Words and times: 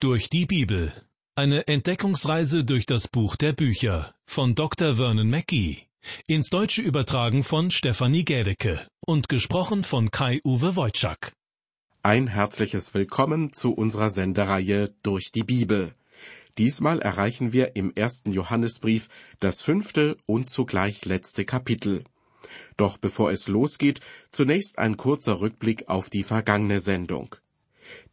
Durch 0.00 0.30
die 0.30 0.46
Bibel. 0.46 0.92
Eine 1.34 1.66
Entdeckungsreise 1.66 2.64
durch 2.64 2.86
das 2.86 3.08
Buch 3.08 3.34
der 3.34 3.52
Bücher 3.52 4.14
von 4.26 4.54
Dr. 4.54 4.94
Vernon 4.94 5.28
Mackey. 5.28 5.88
Ins 6.28 6.50
Deutsche 6.50 6.82
übertragen 6.82 7.42
von 7.42 7.72
Stefanie 7.72 8.24
Gädecke 8.24 8.86
und 9.04 9.28
gesprochen 9.28 9.82
von 9.82 10.12
Kai-Uwe 10.12 10.76
Wojczak. 10.76 11.32
Ein 12.04 12.28
herzliches 12.28 12.94
Willkommen 12.94 13.52
zu 13.52 13.72
unserer 13.72 14.10
Sendereihe 14.10 14.94
Durch 15.02 15.32
die 15.32 15.42
Bibel. 15.42 15.96
Diesmal 16.58 17.00
erreichen 17.00 17.52
wir 17.52 17.74
im 17.74 17.92
ersten 17.92 18.32
Johannesbrief 18.32 19.08
das 19.40 19.62
fünfte 19.62 20.16
und 20.26 20.48
zugleich 20.48 21.06
letzte 21.06 21.44
Kapitel. 21.44 22.04
Doch 22.76 22.98
bevor 22.98 23.32
es 23.32 23.48
losgeht, 23.48 23.98
zunächst 24.30 24.78
ein 24.78 24.96
kurzer 24.96 25.40
Rückblick 25.40 25.88
auf 25.88 26.08
die 26.08 26.22
vergangene 26.22 26.78
Sendung. 26.78 27.34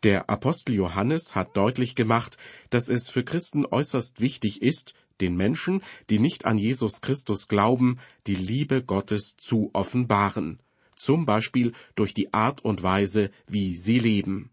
Der 0.05 0.29
Apostel 0.29 0.75
Johannes 0.75 1.33
hat 1.33 1.57
deutlich 1.57 1.95
gemacht, 1.95 2.37
dass 2.69 2.89
es 2.89 3.09
für 3.09 3.23
Christen 3.23 3.65
äußerst 3.65 4.21
wichtig 4.21 4.61
ist, 4.61 4.93
den 5.19 5.35
Menschen, 5.35 5.81
die 6.11 6.19
nicht 6.19 6.45
an 6.45 6.59
Jesus 6.59 7.01
Christus 7.01 7.47
glauben, 7.47 7.97
die 8.27 8.35
Liebe 8.35 8.83
Gottes 8.83 9.35
zu 9.35 9.71
offenbaren, 9.73 10.59
zum 10.95 11.25
Beispiel 11.25 11.71
durch 11.95 12.13
die 12.13 12.35
Art 12.35 12.63
und 12.63 12.83
Weise, 12.83 13.31
wie 13.47 13.75
sie 13.75 13.97
leben. 13.97 14.51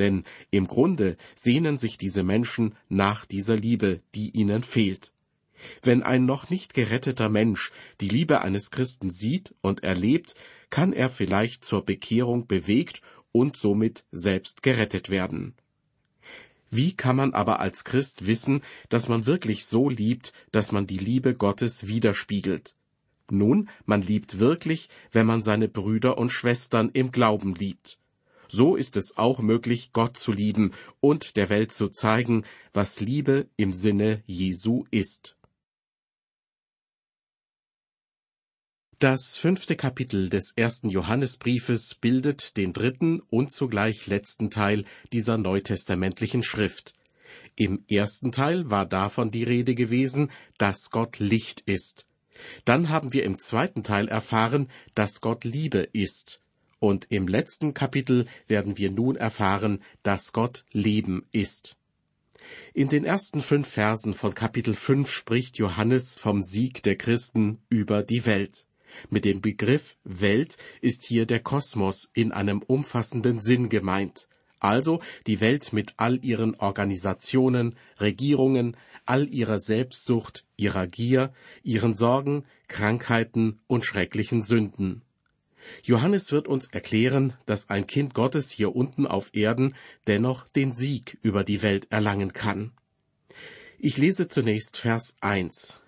Denn 0.00 0.24
im 0.50 0.66
Grunde 0.66 1.16
sehnen 1.36 1.78
sich 1.78 1.96
diese 1.96 2.24
Menschen 2.24 2.74
nach 2.88 3.24
dieser 3.24 3.54
Liebe, 3.54 4.00
die 4.16 4.30
ihnen 4.30 4.64
fehlt. 4.64 5.12
Wenn 5.80 6.02
ein 6.02 6.24
noch 6.24 6.50
nicht 6.50 6.74
geretteter 6.74 7.28
Mensch 7.28 7.70
die 8.00 8.08
Liebe 8.08 8.40
eines 8.40 8.72
Christen 8.72 9.10
sieht 9.10 9.54
und 9.60 9.84
erlebt, 9.84 10.34
kann 10.70 10.92
er 10.92 11.08
vielleicht 11.08 11.64
zur 11.64 11.84
Bekehrung 11.84 12.48
bewegt 12.48 13.00
und 13.32 13.56
somit 13.56 14.04
selbst 14.10 14.62
gerettet 14.62 15.10
werden. 15.10 15.54
Wie 16.70 16.94
kann 16.94 17.16
man 17.16 17.32
aber 17.32 17.60
als 17.60 17.84
Christ 17.84 18.26
wissen, 18.26 18.60
dass 18.88 19.08
man 19.08 19.26
wirklich 19.26 19.64
so 19.64 19.88
liebt, 19.88 20.32
dass 20.52 20.72
man 20.72 20.86
die 20.86 20.98
Liebe 20.98 21.34
Gottes 21.34 21.86
widerspiegelt? 21.86 22.74
Nun, 23.30 23.68
man 23.86 24.02
liebt 24.02 24.38
wirklich, 24.38 24.88
wenn 25.12 25.26
man 25.26 25.42
seine 25.42 25.68
Brüder 25.68 26.18
und 26.18 26.30
Schwestern 26.30 26.90
im 26.92 27.10
Glauben 27.10 27.54
liebt. 27.54 27.98
So 28.48 28.76
ist 28.76 28.96
es 28.96 29.18
auch 29.18 29.40
möglich, 29.40 29.92
Gott 29.92 30.16
zu 30.16 30.32
lieben 30.32 30.72
und 31.00 31.36
der 31.36 31.50
Welt 31.50 31.72
zu 31.72 31.88
zeigen, 31.88 32.44
was 32.72 33.00
Liebe 33.00 33.46
im 33.56 33.72
Sinne 33.72 34.22
Jesu 34.26 34.84
ist. 34.90 35.37
Das 39.00 39.36
fünfte 39.36 39.76
Kapitel 39.76 40.28
des 40.28 40.54
ersten 40.56 40.90
Johannesbriefes 40.90 41.94
bildet 41.94 42.56
den 42.56 42.72
dritten 42.72 43.20
und 43.30 43.52
zugleich 43.52 44.08
letzten 44.08 44.50
Teil 44.50 44.84
dieser 45.12 45.38
neutestamentlichen 45.38 46.42
Schrift. 46.42 46.94
Im 47.54 47.84
ersten 47.86 48.32
Teil 48.32 48.70
war 48.70 48.86
davon 48.86 49.30
die 49.30 49.44
Rede 49.44 49.76
gewesen, 49.76 50.32
dass 50.58 50.90
Gott 50.90 51.20
Licht 51.20 51.60
ist. 51.60 52.06
Dann 52.64 52.88
haben 52.88 53.12
wir 53.12 53.22
im 53.22 53.38
zweiten 53.38 53.84
Teil 53.84 54.08
erfahren, 54.08 54.68
dass 54.96 55.20
Gott 55.20 55.44
Liebe 55.44 55.88
ist. 55.92 56.40
Und 56.80 57.06
im 57.08 57.28
letzten 57.28 57.74
Kapitel 57.74 58.26
werden 58.48 58.78
wir 58.78 58.90
nun 58.90 59.14
erfahren, 59.14 59.80
dass 60.02 60.32
Gott 60.32 60.64
Leben 60.72 61.24
ist. 61.30 61.76
In 62.74 62.88
den 62.88 63.04
ersten 63.04 63.42
fünf 63.42 63.68
Versen 63.68 64.14
von 64.14 64.34
Kapitel 64.34 64.74
fünf 64.74 65.12
spricht 65.12 65.56
Johannes 65.56 66.16
vom 66.16 66.42
Sieg 66.42 66.82
der 66.82 66.96
Christen 66.96 67.58
über 67.68 68.02
die 68.02 68.26
Welt. 68.26 68.67
Mit 69.10 69.24
dem 69.24 69.40
Begriff 69.40 69.96
Welt 70.04 70.56
ist 70.80 71.04
hier 71.04 71.26
der 71.26 71.40
Kosmos 71.40 72.10
in 72.14 72.32
einem 72.32 72.62
umfassenden 72.62 73.40
Sinn 73.40 73.68
gemeint, 73.68 74.28
also 74.60 75.00
die 75.26 75.40
Welt 75.40 75.72
mit 75.72 75.94
all 75.96 76.24
ihren 76.24 76.54
Organisationen, 76.56 77.76
Regierungen, 78.00 78.76
all 79.06 79.28
ihrer 79.28 79.60
Selbstsucht, 79.60 80.44
ihrer 80.56 80.86
Gier, 80.86 81.32
ihren 81.62 81.94
Sorgen, 81.94 82.44
Krankheiten 82.66 83.60
und 83.66 83.84
schrecklichen 83.84 84.42
Sünden. 84.42 85.02
Johannes 85.82 86.32
wird 86.32 86.48
uns 86.48 86.68
erklären, 86.68 87.34
dass 87.46 87.68
ein 87.68 87.86
Kind 87.86 88.14
Gottes 88.14 88.50
hier 88.50 88.74
unten 88.74 89.06
auf 89.06 89.30
Erden 89.34 89.74
dennoch 90.06 90.48
den 90.48 90.72
Sieg 90.72 91.18
über 91.22 91.44
die 91.44 91.62
Welt 91.62 91.88
erlangen 91.90 92.32
kann. 92.32 92.72
Ich 93.78 93.96
lese 93.96 94.28
zunächst 94.28 94.78
Vers 94.78 95.16
1. 95.20 95.80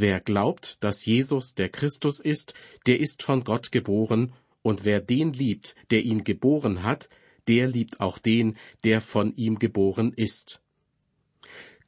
Wer 0.00 0.20
glaubt, 0.20 0.76
dass 0.84 1.06
Jesus 1.06 1.56
der 1.56 1.70
Christus 1.70 2.20
ist, 2.20 2.54
der 2.86 3.00
ist 3.00 3.24
von 3.24 3.42
Gott 3.42 3.72
geboren, 3.72 4.32
und 4.62 4.84
wer 4.84 5.00
den 5.00 5.32
liebt, 5.32 5.74
der 5.90 6.04
ihn 6.04 6.22
geboren 6.22 6.84
hat, 6.84 7.08
der 7.48 7.66
liebt 7.66 7.98
auch 7.98 8.20
den, 8.20 8.56
der 8.84 9.00
von 9.00 9.34
ihm 9.34 9.58
geboren 9.58 10.12
ist. 10.14 10.60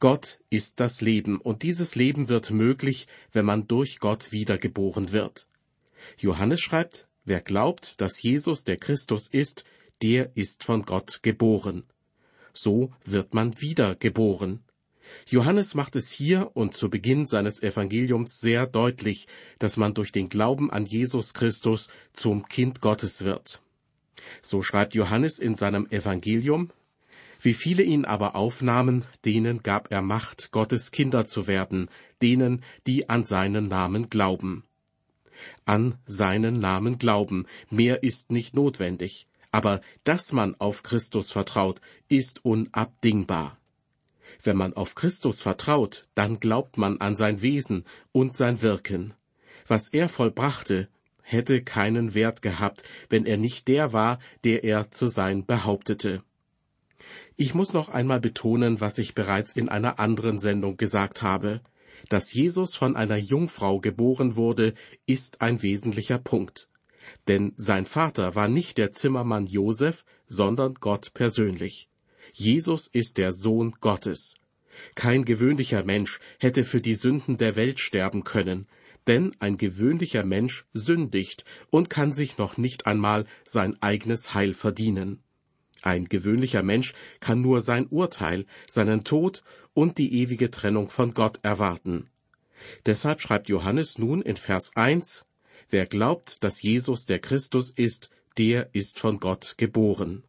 Gott 0.01 0.41
ist 0.51 0.81
das 0.81 1.03
Leben, 1.03 1.41
und 1.41 1.63
dieses 1.63 1.95
Leben 1.95 2.29
wird 2.29 2.51
möglich, 2.51 3.07
wenn 3.31 3.45
man 3.45 3.69
durch 3.69 4.01
Gott 4.01 4.33
wiedergeboren 4.33 5.13
wird. 5.13 5.47
Johannes 6.19 6.61
schreibt, 6.61 7.07
wer 7.25 7.41
glaubt, 7.41 8.01
dass 8.01 8.21
Jesus 8.21 8.65
der 8.65 8.79
Christus 8.79 9.29
ist, 9.29 9.63
der 10.03 10.37
ist 10.37 10.65
von 10.65 10.83
Gott 10.83 11.21
geboren. 11.23 11.85
So 12.53 12.93
wird 13.05 13.35
man 13.35 13.61
wiedergeboren. 13.61 14.65
Johannes 15.27 15.75
macht 15.75 15.97
es 15.97 16.11
hier 16.11 16.51
und 16.55 16.75
zu 16.75 16.91
Beginn 16.91 17.27
seines 17.27 17.63
Evangeliums 17.63 18.41
sehr 18.41 18.67
deutlich, 18.67 19.27
dass 19.59 19.77
man 19.77 19.95
durch 19.95 20.13
den 20.13 20.29
Glauben 20.29 20.71
an 20.71 20.87
Jesus 20.87 21.35
Christus 21.35 21.89
zum 22.13 22.47
Kind 22.49 22.81
Gottes 22.81 23.25
wird. 23.25 23.61
So 24.43 24.63
schreibt 24.63 24.95
Johannes 24.95 25.39
in 25.39 25.57
seinem 25.57 25.87
Evangelium, 25.91 26.71
wie 27.43 27.55
viele 27.55 27.83
ihn 27.83 28.05
aber 28.05 28.37
aufnahmen, 28.37 29.05
denen 29.25 29.63
gab 29.63 29.91
er 29.91 30.03
Macht, 30.03 30.53
Gottes 30.53 30.91
Kinder 30.91 31.27
zu 31.27 31.47
werden, 31.47 31.89
denen, 32.21 32.63
die 32.87 33.09
an 33.09 33.25
seinen 33.25 33.69
Namen 33.69 34.11
glauben. 34.11 34.65
An 35.65 35.99
seinen 36.05 36.59
Namen 36.61 36.99
glauben, 36.99 37.47
mehr 37.71 38.03
ist 38.03 38.31
nicht 38.31 38.55
notwendig, 38.55 39.27
aber 39.51 39.81
dass 40.05 40.33
man 40.33 40.55
auf 40.59 40.83
Christus 40.83 41.31
vertraut, 41.31 41.81
ist 42.09 42.45
unabdingbar. 42.45 43.60
Wenn 44.43 44.57
man 44.57 44.75
auf 44.75 44.95
Christus 44.95 45.43
vertraut, 45.43 46.07
dann 46.15 46.41
glaubt 46.41 46.79
man 46.79 47.01
an 47.01 47.17
sein 47.17 47.43
Wesen 47.43 47.85
und 48.13 48.35
sein 48.35 48.63
Wirken. 48.63 49.15
Was 49.67 49.89
er 49.89 50.09
vollbrachte, 50.09 50.89
hätte 51.23 51.63
keinen 51.63 52.15
Wert 52.15 52.43
gehabt, 52.43 52.83
wenn 53.09 53.27
er 53.27 53.37
nicht 53.37 53.69
der 53.69 53.93
war, 53.93 54.19
der 54.45 54.65
er 54.65 54.91
zu 54.91 55.07
sein 55.07 55.47
behauptete. 55.47 56.23
Ich 57.37 57.55
muss 57.55 57.73
noch 57.73 57.89
einmal 57.89 58.21
betonen, 58.21 58.81
was 58.81 58.99
ich 58.99 59.15
bereits 59.15 59.53
in 59.53 59.69
einer 59.69 59.99
anderen 59.99 60.39
Sendung 60.39 60.77
gesagt 60.77 61.23
habe. 61.23 61.61
Dass 62.09 62.33
Jesus 62.33 62.77
von 62.77 62.97
einer 62.97 63.17
Jungfrau 63.17 63.79
geboren 63.79 64.37
wurde, 64.37 64.75
ist 65.07 65.41
ein 65.41 65.63
wesentlicher 65.63 66.19
Punkt. 66.19 66.69
Denn 67.29 67.53
sein 67.57 67.87
Vater 67.87 68.35
war 68.35 68.49
nicht 68.49 68.79
der 68.79 68.93
Zimmermann 68.93 69.47
Josef, 69.47 70.05
sondern 70.27 70.75
Gott 70.75 71.13
persönlich. 71.15 71.90
Jesus 72.33 72.87
ist 72.87 73.19
der 73.19 73.33
Sohn 73.33 73.77
Gottes. 73.81 74.35
Kein 74.95 75.25
gewöhnlicher 75.25 75.85
Mensch 75.85 76.21
hätte 76.39 76.65
für 76.65 76.81
die 76.81 76.95
Sünden 76.95 77.39
der 77.39 77.57
Welt 77.57 77.81
sterben 77.81 78.25
können, 78.25 78.67
denn 79.07 79.33
ein 79.41 79.57
gewöhnlicher 79.57 80.25
Mensch 80.25 80.65
sündigt 80.73 81.45
und 81.71 81.91
kann 81.91 82.13
sich 82.13 82.39
noch 82.39 82.57
nicht 82.57 82.87
einmal 82.87 83.27
sein 83.45 83.81
eigenes 83.83 84.35
Heil 84.35 84.55
verdienen. 84.55 85.23
Ein 85.83 86.07
gewöhnlicher 86.07 86.63
Mensch 86.63 86.93
kann 87.21 87.41
nur 87.41 87.63
sein 87.63 87.87
Urteil, 87.87 88.47
seinen 88.69 89.03
Tod 89.03 89.43
und 89.73 89.99
die 89.99 90.21
ewige 90.21 90.51
Trennung 90.51 90.91
von 90.91 91.15
Gott 91.15 91.41
erwarten. 91.43 92.11
Deshalb 92.85 93.23
schreibt 93.23 93.49
Johannes 93.49 93.99
nun 93.99 94.21
in 94.21 94.37
Vers 94.37 94.73
1, 94.75 95.27
Wer 95.71 95.87
glaubt, 95.87 96.43
dass 96.45 96.63
Jesus 96.63 97.07
der 97.07 97.21
Christus 97.21 97.71
ist, 97.71 98.11
der 98.37 98.75
ist 98.75 98.99
von 98.99 99.21
Gott 99.21 99.55
geboren. 99.57 100.25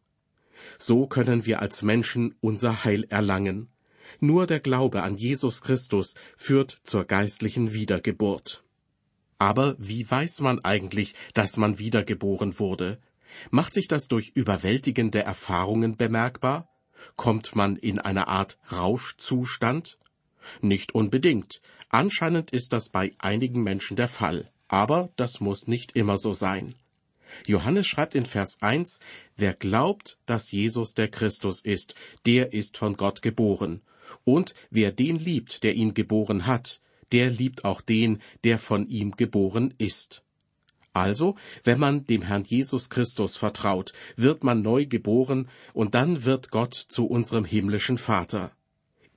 So 0.78 1.06
können 1.06 1.46
wir 1.46 1.60
als 1.60 1.82
Menschen 1.82 2.34
unser 2.40 2.84
Heil 2.84 3.04
erlangen. 3.08 3.68
Nur 4.20 4.46
der 4.46 4.60
Glaube 4.60 5.02
an 5.02 5.16
Jesus 5.16 5.62
Christus 5.62 6.14
führt 6.36 6.80
zur 6.84 7.04
geistlichen 7.04 7.72
Wiedergeburt. 7.72 8.64
Aber 9.38 9.74
wie 9.78 10.08
weiß 10.08 10.40
man 10.40 10.62
eigentlich, 10.64 11.14
dass 11.34 11.56
man 11.56 11.78
wiedergeboren 11.78 12.58
wurde? 12.58 13.00
Macht 13.50 13.74
sich 13.74 13.88
das 13.88 14.06
durch 14.06 14.30
überwältigende 14.34 15.22
Erfahrungen 15.22 15.96
bemerkbar? 15.96 16.68
Kommt 17.16 17.56
man 17.56 17.76
in 17.76 17.98
eine 17.98 18.28
Art 18.28 18.58
Rauschzustand? 18.70 19.98
Nicht 20.60 20.94
unbedingt. 20.94 21.60
Anscheinend 21.88 22.50
ist 22.52 22.72
das 22.72 22.90
bei 22.90 23.12
einigen 23.18 23.62
Menschen 23.62 23.96
der 23.96 24.08
Fall. 24.08 24.50
Aber 24.68 25.10
das 25.16 25.40
muss 25.40 25.66
nicht 25.66 25.96
immer 25.96 26.18
so 26.18 26.32
sein. 26.32 26.74
Johannes 27.46 27.86
schreibt 27.86 28.14
in 28.14 28.26
Vers 28.26 28.60
1, 28.60 29.00
wer 29.36 29.54
glaubt, 29.54 30.18
dass 30.26 30.50
Jesus 30.50 30.94
der 30.94 31.08
Christus 31.08 31.60
ist, 31.60 31.94
der 32.26 32.52
ist 32.52 32.76
von 32.78 32.96
Gott 32.96 33.22
geboren. 33.22 33.82
Und 34.24 34.54
wer 34.70 34.92
den 34.92 35.16
liebt, 35.16 35.62
der 35.62 35.74
ihn 35.74 35.94
geboren 35.94 36.46
hat, 36.46 36.80
der 37.12 37.30
liebt 37.30 37.64
auch 37.64 37.80
den, 37.80 38.20
der 38.44 38.58
von 38.58 38.88
ihm 38.88 39.12
geboren 39.12 39.74
ist. 39.78 40.22
Also, 40.94 41.36
wenn 41.64 41.78
man 41.78 42.04
dem 42.06 42.22
Herrn 42.22 42.44
Jesus 42.44 42.90
Christus 42.90 43.36
vertraut, 43.36 43.92
wird 44.16 44.44
man 44.44 44.60
neu 44.60 44.86
geboren 44.86 45.48
und 45.72 45.94
dann 45.94 46.24
wird 46.24 46.50
Gott 46.50 46.74
zu 46.74 47.06
unserem 47.06 47.44
himmlischen 47.44 47.96
Vater. 47.96 48.52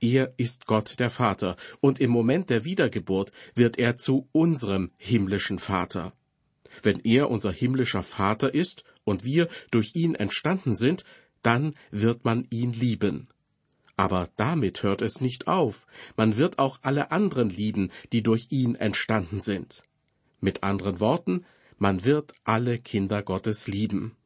Er 0.00 0.34
ist 0.36 0.66
Gott 0.66 0.98
der 0.98 1.10
Vater 1.10 1.56
und 1.80 2.00
im 2.00 2.10
Moment 2.10 2.50
der 2.50 2.64
Wiedergeburt 2.64 3.32
wird 3.54 3.78
er 3.78 3.96
zu 3.96 4.28
unserem 4.32 4.90
himmlischen 4.98 5.58
Vater. 5.58 6.12
Wenn 6.82 7.00
er 7.00 7.30
unser 7.30 7.52
himmlischer 7.52 8.02
Vater 8.02 8.52
ist 8.54 8.84
und 9.04 9.24
wir 9.24 9.48
durch 9.70 9.94
ihn 9.94 10.14
entstanden 10.14 10.74
sind, 10.74 11.04
dann 11.42 11.74
wird 11.90 12.24
man 12.24 12.46
ihn 12.50 12.72
lieben. 12.72 13.28
Aber 13.96 14.28
damit 14.36 14.82
hört 14.82 15.00
es 15.00 15.20
nicht 15.20 15.48
auf. 15.48 15.86
Man 16.16 16.36
wird 16.36 16.58
auch 16.58 16.78
alle 16.82 17.10
anderen 17.10 17.48
lieben, 17.48 17.90
die 18.12 18.22
durch 18.22 18.48
ihn 18.50 18.74
entstanden 18.74 19.40
sind. 19.40 19.82
Mit 20.40 20.62
anderen 20.62 21.00
Worten, 21.00 21.46
man 21.78 22.04
wird 22.04 22.34
alle 22.44 22.78
Kinder 22.78 23.22
Gottes 23.22 23.68
lieben. 23.68 24.16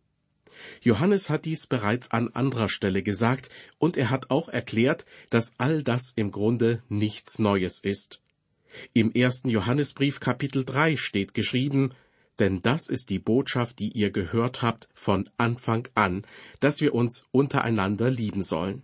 Johannes 0.82 1.30
hat 1.30 1.44
dies 1.44 1.66
bereits 1.66 2.10
an 2.10 2.28
anderer 2.28 2.68
Stelle 2.68 3.02
gesagt, 3.02 3.48
und 3.78 3.96
er 3.96 4.10
hat 4.10 4.30
auch 4.30 4.48
erklärt, 4.48 5.06
dass 5.30 5.54
all 5.58 5.82
das 5.82 6.12
im 6.16 6.30
Grunde 6.30 6.82
nichts 6.88 7.38
Neues 7.38 7.80
ist. 7.80 8.20
Im 8.92 9.12
ersten 9.12 9.48
Johannesbrief 9.48 10.20
Kapitel 10.20 10.64
3 10.64 10.96
steht 10.96 11.34
geschrieben, 11.34 11.92
denn 12.40 12.62
das 12.62 12.88
ist 12.88 13.10
die 13.10 13.18
Botschaft, 13.18 13.78
die 13.78 13.92
ihr 13.92 14.10
gehört 14.10 14.62
habt 14.62 14.88
von 14.94 15.28
Anfang 15.36 15.86
an, 15.94 16.26
dass 16.58 16.80
wir 16.80 16.94
uns 16.94 17.26
untereinander 17.30 18.10
lieben 18.10 18.42
sollen. 18.42 18.82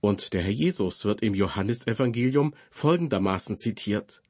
Und 0.00 0.32
der 0.32 0.42
Herr 0.42 0.50
Jesus 0.50 1.04
wird 1.04 1.22
im 1.22 1.34
Johannesevangelium 1.34 2.54
folgendermaßen 2.70 3.56
zitiert. 3.56 4.22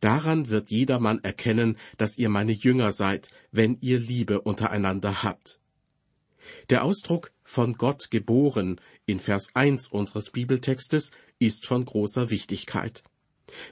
Daran 0.00 0.50
wird 0.50 0.70
jedermann 0.70 1.22
erkennen, 1.22 1.78
dass 1.96 2.18
ihr 2.18 2.28
meine 2.28 2.52
Jünger 2.52 2.92
seid, 2.92 3.30
wenn 3.52 3.78
ihr 3.80 3.98
Liebe 3.98 4.40
untereinander 4.40 5.22
habt. 5.22 5.60
Der 6.70 6.84
Ausdruck 6.84 7.32
von 7.44 7.74
Gott 7.74 8.10
geboren 8.10 8.80
in 9.06 9.20
Vers 9.20 9.50
1 9.54 9.88
unseres 9.88 10.30
Bibeltextes 10.30 11.10
ist 11.38 11.66
von 11.66 11.84
großer 11.84 12.30
Wichtigkeit. 12.30 13.02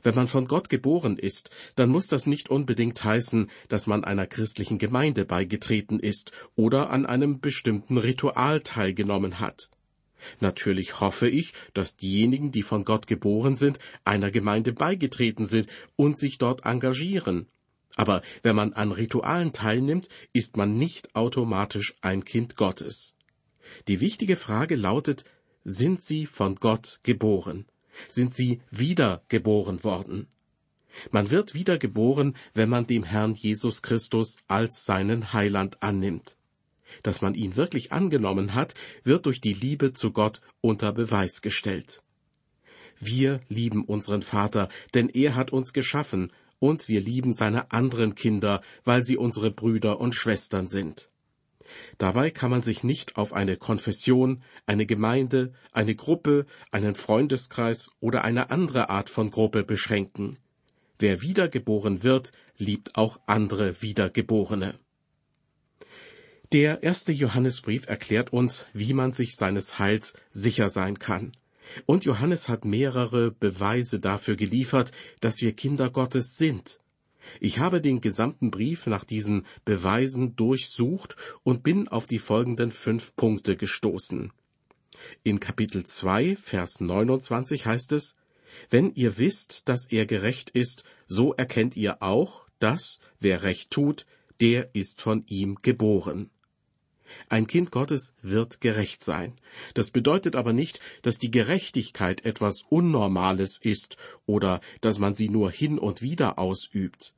Wenn 0.02 0.14
man 0.14 0.28
von 0.28 0.46
Gott 0.46 0.68
geboren 0.68 1.18
ist, 1.18 1.50
dann 1.74 1.88
muss 1.88 2.08
das 2.08 2.26
nicht 2.26 2.48
unbedingt 2.48 3.02
heißen, 3.02 3.50
dass 3.68 3.86
man 3.86 4.04
einer 4.04 4.26
christlichen 4.26 4.78
Gemeinde 4.78 5.24
beigetreten 5.24 6.00
ist 6.00 6.32
oder 6.54 6.90
an 6.90 7.06
einem 7.06 7.40
bestimmten 7.40 7.98
Ritual 7.98 8.60
teilgenommen 8.60 9.40
hat. 9.40 9.70
Natürlich 10.40 11.00
hoffe 11.00 11.28
ich, 11.28 11.52
dass 11.74 11.96
diejenigen, 11.96 12.50
die 12.50 12.62
von 12.62 12.84
Gott 12.84 13.06
geboren 13.06 13.56
sind, 13.56 13.78
einer 14.04 14.30
Gemeinde 14.30 14.72
beigetreten 14.72 15.46
sind 15.46 15.68
und 15.94 16.18
sich 16.18 16.38
dort 16.38 16.64
engagieren. 16.64 17.46
Aber 17.96 18.22
wenn 18.42 18.56
man 18.56 18.72
an 18.74 18.92
Ritualen 18.92 19.52
teilnimmt, 19.52 20.08
ist 20.32 20.56
man 20.56 20.76
nicht 20.76 21.14
automatisch 21.14 21.94
ein 22.00 22.24
Kind 22.24 22.56
Gottes. 22.56 23.14
Die 23.88 24.00
wichtige 24.00 24.36
Frage 24.36 24.76
lautet, 24.76 25.24
sind 25.64 26.02
sie 26.02 26.26
von 26.26 26.56
Gott 26.56 27.00
geboren? 27.02 27.66
Sind 28.08 28.34
sie 28.34 28.60
wiedergeboren 28.70 29.82
worden? 29.84 30.28
Man 31.10 31.30
wird 31.30 31.54
wiedergeboren, 31.54 32.36
wenn 32.54 32.68
man 32.68 32.86
dem 32.86 33.04
Herrn 33.04 33.34
Jesus 33.34 33.82
Christus 33.82 34.38
als 34.48 34.84
seinen 34.84 35.32
Heiland 35.32 35.82
annimmt. 35.82 36.36
Dass 37.02 37.20
man 37.20 37.34
ihn 37.34 37.56
wirklich 37.56 37.92
angenommen 37.92 38.54
hat, 38.54 38.74
wird 39.04 39.26
durch 39.26 39.40
die 39.40 39.52
Liebe 39.52 39.92
zu 39.92 40.12
Gott 40.12 40.40
unter 40.60 40.92
Beweis 40.92 41.42
gestellt. 41.42 42.02
Wir 42.98 43.40
lieben 43.48 43.84
unseren 43.84 44.22
Vater, 44.22 44.68
denn 44.94 45.08
er 45.08 45.34
hat 45.34 45.52
uns 45.52 45.72
geschaffen, 45.72 46.32
und 46.58 46.88
wir 46.88 47.02
lieben 47.02 47.34
seine 47.34 47.70
anderen 47.70 48.14
Kinder, 48.14 48.62
weil 48.84 49.02
sie 49.02 49.18
unsere 49.18 49.50
Brüder 49.50 50.00
und 50.00 50.14
Schwestern 50.14 50.68
sind. 50.68 51.10
Dabei 51.98 52.30
kann 52.30 52.50
man 52.50 52.62
sich 52.62 52.84
nicht 52.84 53.16
auf 53.16 53.32
eine 53.32 53.56
Konfession, 53.56 54.42
eine 54.66 54.86
Gemeinde, 54.86 55.52
eine 55.72 55.94
Gruppe, 55.94 56.46
einen 56.70 56.94
Freundeskreis 56.94 57.90
oder 58.00 58.24
eine 58.24 58.50
andere 58.50 58.90
Art 58.90 59.10
von 59.10 59.30
Gruppe 59.30 59.64
beschränken. 59.64 60.38
Wer 60.98 61.20
wiedergeboren 61.20 62.02
wird, 62.02 62.32
liebt 62.56 62.96
auch 62.96 63.20
andere 63.26 63.82
Wiedergeborene. 63.82 64.78
Der 66.52 66.82
erste 66.82 67.12
Johannesbrief 67.12 67.88
erklärt 67.88 68.32
uns, 68.32 68.66
wie 68.72 68.92
man 68.92 69.12
sich 69.12 69.34
seines 69.36 69.78
Heils 69.78 70.14
sicher 70.32 70.70
sein 70.70 70.98
kann. 70.98 71.32
Und 71.84 72.04
Johannes 72.04 72.48
hat 72.48 72.64
mehrere 72.64 73.32
Beweise 73.32 73.98
dafür 73.98 74.36
geliefert, 74.36 74.92
dass 75.20 75.40
wir 75.40 75.52
Kinder 75.52 75.90
Gottes 75.90 76.36
sind. 76.36 76.78
Ich 77.40 77.58
habe 77.58 77.80
den 77.80 78.00
gesamten 78.00 78.50
Brief 78.50 78.86
nach 78.86 79.04
diesen 79.04 79.46
Beweisen 79.64 80.36
durchsucht 80.36 81.16
und 81.42 81.62
bin 81.62 81.88
auf 81.88 82.06
die 82.06 82.18
folgenden 82.18 82.70
fünf 82.70 83.14
Punkte 83.16 83.56
gestoßen. 83.56 84.32
In 85.22 85.40
Kapitel 85.40 85.84
2, 85.84 86.36
Vers 86.36 86.80
29 86.80 87.66
heißt 87.66 87.92
es, 87.92 88.16
Wenn 88.70 88.94
ihr 88.94 89.18
wisst, 89.18 89.68
dass 89.68 89.86
er 89.86 90.06
gerecht 90.06 90.50
ist, 90.50 90.84
so 91.06 91.34
erkennt 91.34 91.76
ihr 91.76 92.02
auch, 92.02 92.46
dass, 92.58 93.00
wer 93.20 93.42
Recht 93.42 93.70
tut, 93.70 94.06
der 94.40 94.74
ist 94.74 95.02
von 95.02 95.24
ihm 95.26 95.58
geboren. 95.62 96.30
Ein 97.28 97.46
Kind 97.46 97.70
Gottes 97.70 98.14
wird 98.22 98.60
gerecht 98.60 99.04
sein. 99.04 99.34
Das 99.74 99.90
bedeutet 99.90 100.36
aber 100.36 100.52
nicht, 100.52 100.80
dass 101.02 101.18
die 101.18 101.30
Gerechtigkeit 101.30 102.24
etwas 102.24 102.62
Unnormales 102.68 103.58
ist 103.58 103.96
oder 104.26 104.60
dass 104.80 104.98
man 104.98 105.14
sie 105.14 105.28
nur 105.28 105.50
hin 105.50 105.78
und 105.78 106.02
wieder 106.02 106.38
ausübt. 106.38 107.14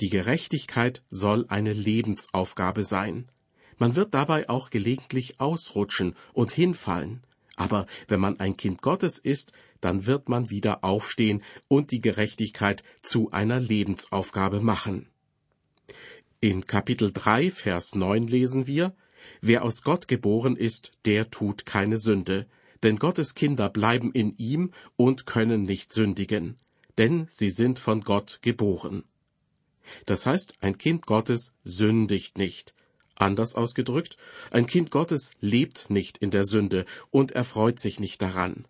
Die 0.00 0.10
Gerechtigkeit 0.10 1.02
soll 1.08 1.46
eine 1.48 1.72
Lebensaufgabe 1.72 2.84
sein. 2.84 3.30
Man 3.78 3.96
wird 3.96 4.12
dabei 4.12 4.48
auch 4.48 4.70
gelegentlich 4.70 5.40
ausrutschen 5.40 6.14
und 6.34 6.52
hinfallen. 6.52 7.22
Aber 7.56 7.86
wenn 8.06 8.20
man 8.20 8.38
ein 8.38 8.56
Kind 8.58 8.82
Gottes 8.82 9.18
ist, 9.18 9.52
dann 9.80 10.06
wird 10.06 10.28
man 10.28 10.50
wieder 10.50 10.84
aufstehen 10.84 11.42
und 11.68 11.90
die 11.90 12.00
Gerechtigkeit 12.00 12.82
zu 13.00 13.30
einer 13.30 13.58
Lebensaufgabe 13.58 14.60
machen. 14.60 15.08
In 16.40 16.66
Kapitel 16.66 17.12
3, 17.12 17.50
Vers 17.50 17.94
9 17.94 18.26
lesen 18.26 18.66
wir, 18.66 18.94
Wer 19.40 19.64
aus 19.64 19.82
Gott 19.82 20.08
geboren 20.08 20.56
ist, 20.56 20.92
der 21.06 21.30
tut 21.30 21.64
keine 21.64 21.96
Sünde, 21.96 22.46
denn 22.82 22.98
Gottes 22.98 23.34
Kinder 23.34 23.70
bleiben 23.70 24.12
in 24.12 24.36
ihm 24.36 24.72
und 24.96 25.26
können 25.26 25.62
nicht 25.62 25.92
sündigen, 25.92 26.56
denn 26.98 27.26
sie 27.30 27.50
sind 27.50 27.78
von 27.78 28.02
Gott 28.02 28.40
geboren. 28.42 29.04
Das 30.04 30.26
heißt, 30.26 30.54
ein 30.60 30.78
Kind 30.78 31.06
Gottes 31.06 31.52
sündigt 31.64 32.38
nicht. 32.38 32.74
Anders 33.14 33.54
ausgedrückt, 33.54 34.16
ein 34.50 34.66
Kind 34.66 34.90
Gottes 34.90 35.30
lebt 35.40 35.88
nicht 35.88 36.18
in 36.18 36.30
der 36.30 36.44
Sünde 36.44 36.84
und 37.10 37.32
erfreut 37.32 37.80
sich 37.80 37.98
nicht 37.98 38.20
daran. 38.20 38.66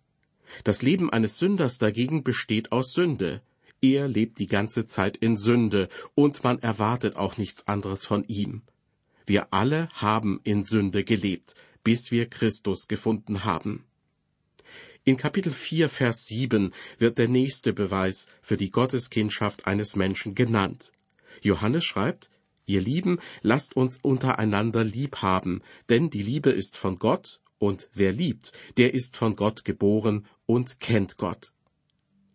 Das 0.63 0.81
Leben 0.81 1.09
eines 1.09 1.37
Sünders 1.37 1.77
dagegen 1.77 2.23
besteht 2.23 2.71
aus 2.71 2.93
Sünde. 2.93 3.41
Er 3.81 4.07
lebt 4.07 4.39
die 4.39 4.47
ganze 4.47 4.85
Zeit 4.85 5.17
in 5.17 5.37
Sünde 5.37 5.89
und 6.15 6.43
man 6.43 6.59
erwartet 6.59 7.15
auch 7.15 7.37
nichts 7.37 7.67
anderes 7.67 8.05
von 8.05 8.23
ihm. 8.27 8.61
Wir 9.25 9.53
alle 9.53 9.89
haben 9.89 10.39
in 10.43 10.63
Sünde 10.63 11.03
gelebt, 11.03 11.53
bis 11.83 12.11
wir 12.11 12.29
Christus 12.29 12.87
gefunden 12.87 13.43
haben. 13.43 13.83
In 15.03 15.15
Kapitel 15.15 15.51
4, 15.51 15.89
Vers 15.89 16.25
7 16.25 16.73
wird 16.97 17.17
der 17.17 17.27
nächste 17.27 17.71
Beweis 17.73 18.27
für 18.41 18.57
die 18.57 18.71
Gotteskindschaft 18.71 19.67
eines 19.67 19.95
Menschen 19.95 20.35
genannt. 20.35 20.91
Johannes 21.41 21.85
schreibt, 21.85 22.29
Ihr 22.65 22.81
Lieben, 22.81 23.19
lasst 23.41 23.77
uns 23.77 23.97
untereinander 24.01 24.83
lieb 24.83 25.17
haben, 25.21 25.61
denn 25.87 26.09
die 26.09 26.21
Liebe 26.21 26.49
ist 26.49 26.75
von 26.75 26.99
Gott, 26.99 27.39
und 27.59 27.89
wer 27.93 28.11
liebt, 28.11 28.51
der 28.75 28.93
ist 28.93 29.17
von 29.17 29.35
Gott 29.35 29.65
geboren 29.65 30.27
und 30.45 30.79
kennt 30.79 31.17
Gott. 31.17 31.53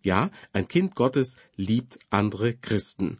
Ja, 0.02 0.30
ein 0.52 0.66
Kind 0.66 0.96
Gottes 0.96 1.36
liebt 1.54 1.98
andere 2.10 2.54
Christen. 2.54 3.18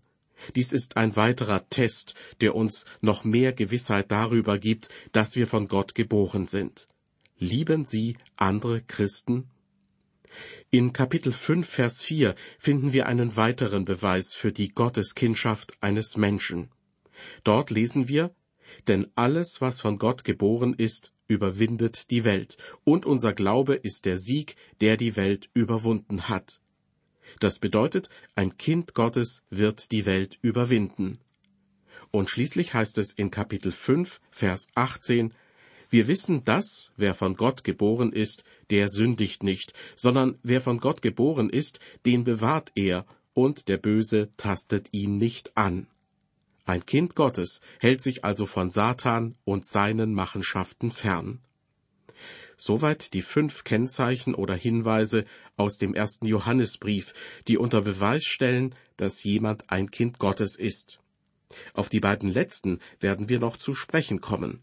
Dies 0.56 0.72
ist 0.72 0.96
ein 0.96 1.14
weiterer 1.14 1.68
Test, 1.68 2.14
der 2.40 2.56
uns 2.56 2.84
noch 3.00 3.22
mehr 3.22 3.52
Gewissheit 3.52 4.10
darüber 4.10 4.58
gibt, 4.58 4.88
dass 5.12 5.36
wir 5.36 5.46
von 5.46 5.68
Gott 5.68 5.94
geboren 5.94 6.46
sind. 6.46 6.88
Lieben 7.38 7.84
Sie 7.84 8.16
andere 8.36 8.82
Christen? 8.82 9.50
In 10.70 10.92
Kapitel 10.92 11.32
5, 11.32 11.68
Vers 11.68 12.02
4 12.02 12.34
finden 12.58 12.92
wir 12.92 13.06
einen 13.06 13.36
weiteren 13.36 13.84
Beweis 13.84 14.34
für 14.34 14.52
die 14.52 14.70
Gotteskindschaft 14.70 15.72
eines 15.80 16.16
Menschen. 16.16 16.70
Dort 17.44 17.70
lesen 17.70 18.08
wir, 18.08 18.34
denn 18.88 19.06
alles, 19.14 19.60
was 19.60 19.80
von 19.80 19.98
Gott 19.98 20.24
geboren 20.24 20.74
ist, 20.74 21.12
überwindet 21.28 22.10
die 22.10 22.24
Welt, 22.24 22.56
und 22.84 23.06
unser 23.06 23.32
Glaube 23.32 23.74
ist 23.74 24.04
der 24.04 24.18
Sieg, 24.18 24.56
der 24.80 24.96
die 24.96 25.16
Welt 25.16 25.50
überwunden 25.54 26.28
hat. 26.28 26.60
Das 27.40 27.58
bedeutet, 27.58 28.08
ein 28.34 28.56
Kind 28.56 28.94
Gottes 28.94 29.42
wird 29.50 29.92
die 29.92 30.06
Welt 30.06 30.38
überwinden. 30.42 31.18
Und 32.10 32.28
schließlich 32.28 32.74
heißt 32.74 32.98
es 32.98 33.12
in 33.12 33.30
Kapitel 33.30 33.72
5, 33.72 34.20
Vers 34.30 34.68
18, 34.74 35.32
wir 35.92 36.08
wissen, 36.08 36.42
dass, 36.44 36.90
wer 36.96 37.14
von 37.14 37.36
Gott 37.36 37.64
geboren 37.64 38.14
ist, 38.14 38.44
der 38.70 38.88
sündigt 38.88 39.42
nicht, 39.42 39.74
sondern 39.94 40.38
wer 40.42 40.62
von 40.62 40.78
Gott 40.78 41.02
geboren 41.02 41.50
ist, 41.50 41.80
den 42.06 42.24
bewahrt 42.24 42.72
er, 42.74 43.04
und 43.34 43.68
der 43.68 43.76
Böse 43.76 44.30
tastet 44.38 44.88
ihn 44.92 45.18
nicht 45.18 45.54
an. 45.54 45.86
Ein 46.64 46.86
Kind 46.86 47.14
Gottes 47.14 47.60
hält 47.78 48.00
sich 48.00 48.24
also 48.24 48.46
von 48.46 48.70
Satan 48.70 49.36
und 49.44 49.66
seinen 49.66 50.14
Machenschaften 50.14 50.90
fern. 50.90 51.40
Soweit 52.56 53.12
die 53.12 53.22
fünf 53.22 53.62
Kennzeichen 53.62 54.34
oder 54.34 54.54
Hinweise 54.54 55.26
aus 55.56 55.76
dem 55.76 55.92
ersten 55.92 56.24
Johannesbrief, 56.24 57.12
die 57.48 57.58
unter 57.58 57.82
Beweis 57.82 58.24
stellen, 58.24 58.74
dass 58.96 59.24
jemand 59.24 59.68
ein 59.68 59.90
Kind 59.90 60.18
Gottes 60.18 60.58
ist. 60.58 61.00
Auf 61.74 61.90
die 61.90 62.00
beiden 62.00 62.30
letzten 62.30 62.78
werden 62.98 63.28
wir 63.28 63.40
noch 63.40 63.58
zu 63.58 63.74
sprechen 63.74 64.22
kommen. 64.22 64.62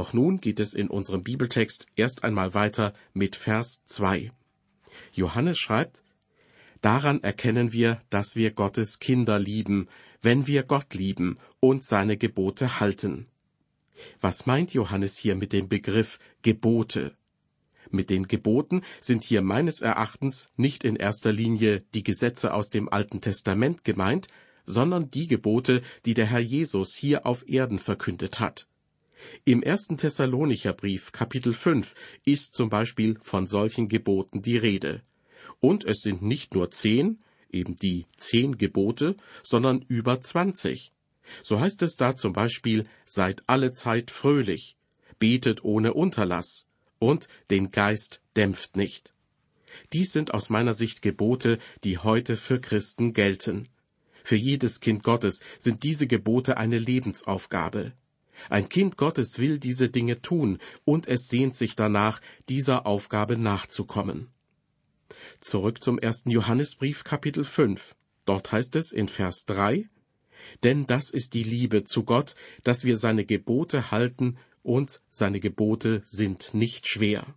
Doch 0.00 0.14
nun 0.14 0.40
geht 0.40 0.60
es 0.60 0.72
in 0.72 0.88
unserem 0.88 1.22
Bibeltext 1.22 1.84
erst 1.94 2.24
einmal 2.24 2.54
weiter 2.54 2.94
mit 3.12 3.36
Vers 3.36 3.84
2. 3.84 4.32
Johannes 5.12 5.58
schreibt, 5.58 6.02
Daran 6.80 7.22
erkennen 7.22 7.74
wir, 7.74 8.00
dass 8.08 8.34
wir 8.34 8.52
Gottes 8.52 8.98
Kinder 8.98 9.38
lieben, 9.38 9.88
wenn 10.22 10.46
wir 10.46 10.62
Gott 10.62 10.94
lieben 10.94 11.36
und 11.60 11.84
seine 11.84 12.16
Gebote 12.16 12.80
halten. 12.80 13.26
Was 14.22 14.46
meint 14.46 14.72
Johannes 14.72 15.18
hier 15.18 15.34
mit 15.34 15.52
dem 15.52 15.68
Begriff 15.68 16.18
Gebote? 16.40 17.14
Mit 17.90 18.08
den 18.08 18.26
Geboten 18.26 18.80
sind 19.02 19.22
hier 19.22 19.42
meines 19.42 19.82
Erachtens 19.82 20.48
nicht 20.56 20.82
in 20.82 20.96
erster 20.96 21.30
Linie 21.30 21.84
die 21.92 22.04
Gesetze 22.04 22.54
aus 22.54 22.70
dem 22.70 22.88
Alten 22.88 23.20
Testament 23.20 23.84
gemeint, 23.84 24.28
sondern 24.64 25.10
die 25.10 25.26
Gebote, 25.26 25.82
die 26.06 26.14
der 26.14 26.24
Herr 26.24 26.40
Jesus 26.40 26.94
hier 26.94 27.26
auf 27.26 27.46
Erden 27.46 27.78
verkündet 27.78 28.40
hat. 28.40 28.66
Im 29.44 29.62
ersten 29.62 29.96
Thessalonicher 29.96 30.72
Brief, 30.72 31.12
Kapitel 31.12 31.52
5, 31.52 31.94
ist 32.24 32.54
zum 32.54 32.70
Beispiel 32.70 33.18
von 33.22 33.46
solchen 33.46 33.88
Geboten 33.88 34.42
die 34.42 34.56
Rede. 34.56 35.02
Und 35.60 35.84
es 35.84 36.00
sind 36.00 36.22
nicht 36.22 36.54
nur 36.54 36.70
zehn, 36.70 37.20
eben 37.50 37.76
die 37.76 38.06
zehn 38.16 38.56
Gebote, 38.58 39.16
sondern 39.42 39.84
über 39.88 40.20
zwanzig. 40.20 40.92
So 41.42 41.60
heißt 41.60 41.82
es 41.82 41.96
da 41.96 42.16
zum 42.16 42.32
Beispiel, 42.32 42.86
seid 43.04 43.42
alle 43.46 43.72
Zeit 43.72 44.10
fröhlich, 44.10 44.76
betet 45.18 45.64
ohne 45.64 45.94
Unterlass 45.94 46.66
und 46.98 47.28
den 47.50 47.70
Geist 47.70 48.20
dämpft 48.36 48.76
nicht. 48.76 49.14
Dies 49.92 50.12
sind 50.12 50.34
aus 50.34 50.50
meiner 50.50 50.74
Sicht 50.74 51.02
Gebote, 51.02 51.58
die 51.84 51.98
heute 51.98 52.36
für 52.36 52.60
Christen 52.60 53.12
gelten. 53.12 53.68
Für 54.24 54.36
jedes 54.36 54.80
Kind 54.80 55.02
Gottes 55.02 55.40
sind 55.58 55.82
diese 55.82 56.06
Gebote 56.06 56.56
eine 56.56 56.78
Lebensaufgabe. 56.78 57.92
Ein 58.48 58.68
Kind 58.68 58.96
Gottes 58.96 59.38
will 59.38 59.58
diese 59.58 59.90
Dinge 59.90 60.22
tun, 60.22 60.58
und 60.84 61.06
es 61.06 61.26
sehnt 61.26 61.54
sich 61.56 61.76
danach, 61.76 62.20
dieser 62.48 62.86
Aufgabe 62.86 63.36
nachzukommen. 63.36 64.28
Zurück 65.40 65.82
zum 65.82 65.98
ersten 65.98 66.30
Johannesbrief 66.30 67.04
Kapitel 67.04 67.44
5. 67.44 67.94
Dort 68.24 68.52
heißt 68.52 68.76
es 68.76 68.92
in 68.92 69.08
Vers 69.08 69.44
3, 69.46 69.88
Denn 70.62 70.86
das 70.86 71.10
ist 71.10 71.34
die 71.34 71.42
Liebe 71.42 71.84
zu 71.84 72.04
Gott, 72.04 72.34
dass 72.62 72.84
wir 72.84 72.96
seine 72.96 73.24
Gebote 73.24 73.90
halten, 73.90 74.38
und 74.62 75.00
seine 75.08 75.40
Gebote 75.40 76.02
sind 76.04 76.52
nicht 76.52 76.86
schwer. 76.86 77.34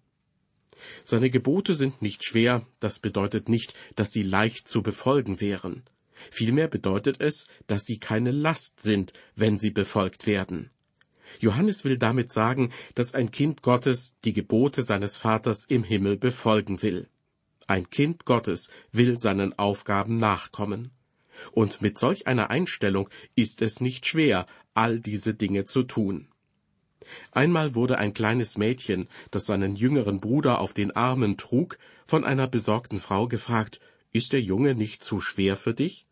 Seine 1.04 1.30
Gebote 1.30 1.74
sind 1.74 2.02
nicht 2.02 2.26
schwer, 2.26 2.68
das 2.80 3.00
bedeutet 3.00 3.48
nicht, 3.48 3.74
dass 3.96 4.12
sie 4.12 4.24
leicht 4.24 4.68
zu 4.68 4.84
befolgen 4.84 5.40
wären. 5.40 5.84
Vielmehr 6.32 6.68
bedeutet 6.68 7.22
es, 7.22 7.48
dass 7.68 7.84
sie 7.84 7.98
keine 7.98 8.32
Last 8.32 8.82
sind, 8.82 9.14
wenn 9.36 9.60
sie 9.60 9.72
befolgt 9.72 10.28
werden. 10.28 10.70
Johannes 11.40 11.84
will 11.84 11.98
damit 11.98 12.32
sagen, 12.32 12.72
dass 12.96 13.14
ein 13.14 13.32
Kind 13.32 13.62
Gottes 13.62 14.16
die 14.24 14.34
Gebote 14.34 14.84
seines 14.84 15.18
Vaters 15.18 15.66
im 15.66 15.84
Himmel 15.84 16.18
befolgen 16.18 16.82
will. 16.82 17.08
Ein 17.68 17.90
Kind 17.90 18.26
Gottes 18.26 18.70
will 18.92 19.18
seinen 19.18 19.58
Aufgaben 19.58 20.18
nachkommen. 20.18 20.92
Und 21.52 21.82
mit 21.82 21.98
solch 21.98 22.28
einer 22.28 22.50
Einstellung 22.50 23.10
ist 23.36 23.62
es 23.62 23.82
nicht 23.82 24.06
schwer, 24.06 24.46
all 24.74 25.00
diese 25.00 25.34
Dinge 25.34 25.66
zu 25.66 25.84
tun. 25.84 26.28
Einmal 27.32 27.76
wurde 27.76 27.98
ein 27.98 28.14
kleines 28.14 28.58
Mädchen, 28.58 29.08
das 29.32 29.46
seinen 29.46 29.76
jüngeren 29.76 30.20
Bruder 30.20 30.60
auf 30.60 30.74
den 30.74 30.92
Armen 30.96 31.38
trug, 31.38 31.78
von 32.06 32.24
einer 32.24 32.48
besorgten 32.48 33.00
Frau 33.00 33.28
gefragt, 33.28 33.80
ist 34.12 34.34
der 34.34 34.42
Junge 34.42 34.76
nicht 34.76 35.04
zu 35.04 35.20
schwer 35.20 35.58
für 35.58 35.74
dich? 35.74 36.06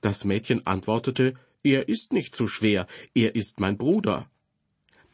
Das 0.00 0.24
Mädchen 0.24 0.66
antwortete, 0.66 1.34
er 1.62 1.88
ist 1.88 2.12
nicht 2.12 2.34
zu 2.34 2.48
schwer, 2.48 2.86
er 3.14 3.34
ist 3.34 3.60
mein 3.60 3.76
Bruder. 3.76 4.28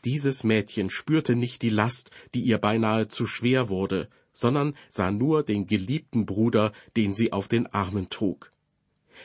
Dieses 0.05 0.45
Mädchen 0.45 0.91
spürte 0.91 1.37
nicht 1.37 1.63
die 1.63 1.71
Last, 1.71 2.11
die 2.35 2.41
ihr 2.41 2.59
beinahe 2.59 3.09
zu 3.09 3.27
schwer 3.27 3.69
wurde, 3.69 4.09
sondern 4.33 4.75
sah 4.89 5.11
nur 5.11 5.43
den 5.43 5.67
geliebten 5.67 6.27
Bruder, 6.27 6.73
den 6.97 7.15
sie 7.15 7.33
auf 7.33 7.49
den 7.49 7.67
Armen 7.67 8.09
trug. 8.09 8.53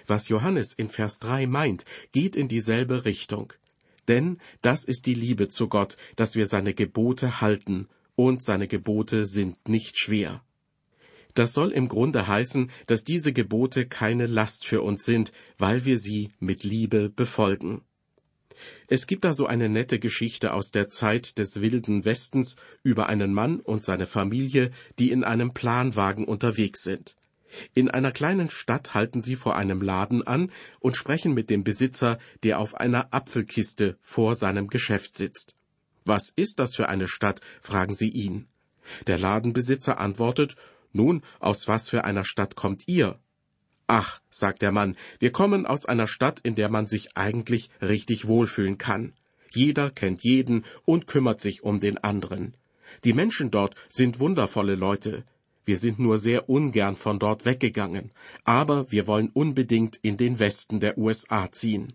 Was 0.08 0.28
Johannes 0.28 0.74
in 0.74 0.90
Vers 0.90 1.20
3 1.20 1.48
meint, 1.48 1.86
geht 2.12 2.36
in 2.36 2.48
dieselbe 2.48 3.06
Richtung. 3.06 3.54
Denn 4.08 4.40
das 4.62 4.84
ist 4.84 5.06
die 5.06 5.14
Liebe 5.14 5.48
zu 5.48 5.68
Gott, 5.68 5.98
dass 6.16 6.36
wir 6.36 6.48
seine 6.48 6.74
Gebote 6.74 7.42
halten, 7.42 7.88
und 8.16 8.44
seine 8.44 8.68
Gebote 8.68 9.26
sind 9.26 9.68
nicht 9.68 9.98
schwer. 10.00 10.42
Das 11.34 11.52
soll 11.52 11.72
im 11.72 11.90
Grunde 11.90 12.28
heißen, 12.28 12.72
dass 12.88 13.04
diese 13.04 13.34
Gebote 13.34 13.88
keine 13.88 14.26
Last 14.26 14.66
für 14.66 14.82
uns 14.82 15.04
sind, 15.04 15.34
weil 15.58 15.84
wir 15.84 15.98
sie 15.98 16.32
mit 16.40 16.64
Liebe 16.64 17.10
befolgen. 17.10 17.82
Es 18.88 19.08
gibt 19.08 19.24
da 19.24 19.34
so 19.34 19.46
eine 19.46 19.70
nette 19.70 20.00
Geschichte 20.00 20.54
aus 20.54 20.72
der 20.72 20.90
Zeit 20.90 21.38
des 21.38 21.62
wilden 21.62 22.06
Westens 22.06 22.56
über 22.84 23.08
einen 23.08 23.34
Mann 23.34 23.60
und 23.60 23.84
seine 23.84 24.06
Familie, 24.06 24.72
die 25.00 25.12
in 25.12 25.24
einem 25.24 25.54
Planwagen 25.54 26.26
unterwegs 26.26 26.84
sind. 26.84 27.16
In 27.74 27.90
einer 27.90 28.12
kleinen 28.12 28.50
Stadt 28.50 28.94
halten 28.94 29.22
sie 29.22 29.36
vor 29.36 29.56
einem 29.56 29.82
Laden 29.82 30.26
an 30.26 30.52
und 30.80 30.98
sprechen 30.98 31.34
mit 31.34 31.50
dem 31.50 31.64
Besitzer, 31.64 32.18
der 32.44 32.60
auf 32.60 32.76
einer 32.76 33.14
Apfelkiste 33.14 33.98
vor 34.02 34.36
seinem 34.36 34.68
Geschäft 34.68 35.16
sitzt. 35.16 35.56
Was 36.06 36.30
ist 36.36 36.60
das 36.60 36.76
für 36.76 36.90
eine 36.90 37.08
Stadt? 37.08 37.42
fragen 37.62 37.94
sie 37.94 38.10
ihn. 38.10 38.48
Der 39.08 39.18
Ladenbesitzer 39.18 40.00
antwortet, 40.00 40.56
nun, 40.94 41.24
aus 41.40 41.68
was 41.68 41.90
für 41.90 42.04
einer 42.04 42.24
Stadt 42.24 42.56
kommt 42.56 42.88
ihr? 42.88 43.20
Ach, 43.88 44.20
sagt 44.30 44.62
der 44.62 44.72
Mann, 44.72 44.96
wir 45.20 45.32
kommen 45.32 45.66
aus 45.66 45.86
einer 45.86 46.08
Stadt, 46.08 46.40
in 46.40 46.56
der 46.56 46.70
man 46.70 46.88
sich 46.88 47.16
eigentlich 47.16 47.70
richtig 47.82 48.28
wohlfühlen 48.28 48.78
kann. 48.78 49.14
Jeder 49.52 49.92
kennt 49.92 50.24
jeden 50.24 50.66
und 50.86 51.08
kümmert 51.08 51.40
sich 51.40 51.64
um 51.64 51.80
den 51.80 51.98
anderen. 51.98 52.56
Die 53.04 53.14
Menschen 53.14 53.52
dort 53.52 53.76
sind 53.90 54.20
wundervolle 54.20 54.76
Leute. 54.76 55.24
Wir 55.66 55.78
sind 55.78 55.98
nur 56.00 56.18
sehr 56.20 56.50
ungern 56.50 56.96
von 56.96 57.20
dort 57.20 57.46
weggegangen, 57.46 58.12
aber 58.44 58.92
wir 58.92 59.08
wollen 59.08 59.30
unbedingt 59.34 59.98
in 60.02 60.18
den 60.18 60.40
Westen 60.40 60.80
der 60.80 60.98
USA 60.98 61.52
ziehen. 61.52 61.94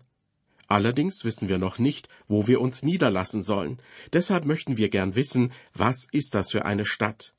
Allerdings 0.67 1.25
wissen 1.25 1.49
wir 1.49 1.57
noch 1.57 1.79
nicht, 1.79 2.07
wo 2.27 2.47
wir 2.47 2.61
uns 2.61 2.83
niederlassen 2.83 3.41
sollen. 3.43 3.79
Deshalb 4.13 4.45
möchten 4.45 4.77
wir 4.77 4.89
gern 4.89 5.15
wissen, 5.15 5.51
was 5.73 6.07
ist 6.11 6.33
das 6.33 6.51
für 6.51 6.63
eine 6.65 6.85
Stadt? 6.85 7.33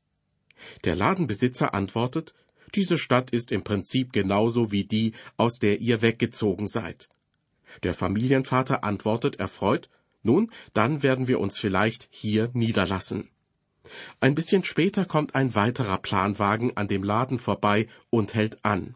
Der 0.85 0.95
Ladenbesitzer 0.95 1.75
antwortet, 1.75 2.35
diese 2.75 2.99
Stadt 2.99 3.31
ist 3.31 3.53
im 3.53 3.63
Prinzip 3.63 4.13
genauso 4.13 4.73
wie 4.73 4.85
die, 4.85 5.13
aus 5.37 5.59
der 5.59 5.81
ihr 5.81 6.03
weggezogen 6.03 6.69
seid. 6.69 7.09
Der 7.83 7.95
Familienvater 7.95 8.85
antwortet 8.85 9.37
erfreut, 9.37 9.89
nun, 10.23 10.51
dann 10.73 11.03
werden 11.03 11.27
wir 11.29 11.41
uns 11.41 11.59
vielleicht 11.59 12.09
hier 12.11 12.51
niederlassen. 12.53 13.31
Ein 14.21 14.35
bisschen 14.35 14.65
später 14.65 15.05
kommt 15.05 15.35
ein 15.35 15.55
weiterer 15.55 15.99
Planwagen 15.99 16.77
an 16.77 16.89
dem 16.89 17.03
Laden 17.03 17.39
vorbei 17.39 17.89
und 18.11 18.35
hält 18.35 18.65
an. 18.65 18.95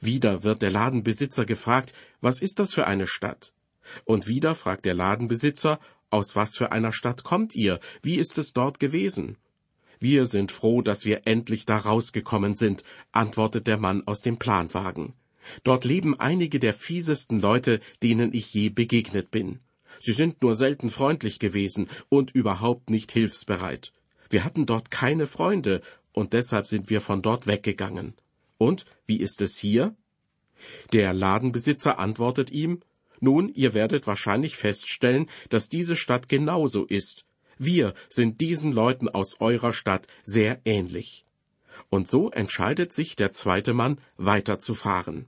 Wieder 0.00 0.42
wird 0.42 0.62
der 0.62 0.70
Ladenbesitzer 0.70 1.46
gefragt, 1.46 1.92
was 2.20 2.42
ist 2.42 2.58
das 2.58 2.74
für 2.74 2.86
eine 2.86 3.06
Stadt? 3.06 3.54
Und 4.04 4.26
wieder 4.26 4.54
fragt 4.54 4.84
der 4.84 4.94
Ladenbesitzer, 4.94 5.80
aus 6.10 6.36
was 6.36 6.56
für 6.56 6.72
einer 6.72 6.92
Stadt 6.92 7.22
kommt 7.22 7.54
ihr? 7.54 7.80
Wie 8.02 8.16
ist 8.16 8.38
es 8.38 8.52
dort 8.52 8.78
gewesen? 8.80 9.38
Wir 10.00 10.26
sind 10.26 10.52
froh, 10.52 10.82
dass 10.82 11.04
wir 11.04 11.22
endlich 11.26 11.66
da 11.66 11.78
rausgekommen 11.78 12.54
sind, 12.54 12.84
antwortet 13.12 13.66
der 13.66 13.78
Mann 13.78 14.02
aus 14.06 14.20
dem 14.20 14.38
Planwagen. 14.38 15.14
Dort 15.64 15.84
leben 15.84 16.18
einige 16.18 16.60
der 16.60 16.74
fiesesten 16.74 17.40
Leute, 17.40 17.80
denen 18.02 18.32
ich 18.32 18.52
je 18.52 18.68
begegnet 18.68 19.30
bin. 19.30 19.60
Sie 20.00 20.12
sind 20.12 20.42
nur 20.42 20.54
selten 20.54 20.90
freundlich 20.90 21.38
gewesen 21.38 21.88
und 22.08 22.30
überhaupt 22.30 22.90
nicht 22.90 23.10
hilfsbereit. 23.12 23.92
Wir 24.30 24.44
hatten 24.44 24.66
dort 24.66 24.90
keine 24.90 25.26
Freunde, 25.26 25.80
und 26.12 26.32
deshalb 26.32 26.66
sind 26.66 26.90
wir 26.90 27.00
von 27.00 27.22
dort 27.22 27.46
weggegangen. 27.46 28.14
Und 28.58 28.84
wie 29.06 29.18
ist 29.18 29.40
es 29.40 29.56
hier? 29.56 29.94
Der 30.92 31.12
Ladenbesitzer 31.12 31.98
antwortet 31.98 32.50
ihm 32.50 32.80
Nun, 33.20 33.48
ihr 33.48 33.74
werdet 33.74 34.06
wahrscheinlich 34.06 34.56
feststellen, 34.56 35.28
dass 35.48 35.68
diese 35.68 35.96
Stadt 35.96 36.28
genauso 36.28 36.84
ist, 36.84 37.24
wir 37.58 37.94
sind 38.08 38.40
diesen 38.40 38.72
Leuten 38.72 39.08
aus 39.08 39.40
eurer 39.40 39.72
Stadt 39.72 40.06
sehr 40.24 40.60
ähnlich. 40.64 41.24
Und 41.90 42.08
so 42.08 42.30
entscheidet 42.30 42.92
sich 42.92 43.16
der 43.16 43.32
zweite 43.32 43.74
Mann, 43.74 43.98
weiterzufahren. 44.16 45.26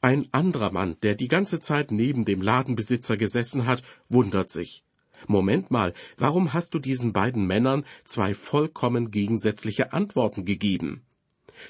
Ein 0.00 0.28
anderer 0.32 0.72
Mann, 0.72 0.96
der 1.02 1.14
die 1.14 1.28
ganze 1.28 1.60
Zeit 1.60 1.92
neben 1.92 2.24
dem 2.24 2.42
Ladenbesitzer 2.42 3.16
gesessen 3.16 3.66
hat, 3.66 3.82
wundert 4.08 4.50
sich. 4.50 4.82
Moment 5.28 5.70
mal, 5.70 5.94
warum 6.16 6.52
hast 6.52 6.74
du 6.74 6.80
diesen 6.80 7.12
beiden 7.12 7.46
Männern 7.46 7.84
zwei 8.04 8.34
vollkommen 8.34 9.12
gegensätzliche 9.12 9.92
Antworten 9.92 10.44
gegeben? 10.44 11.02